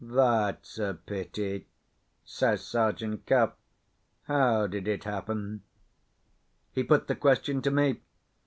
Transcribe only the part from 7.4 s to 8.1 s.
to me.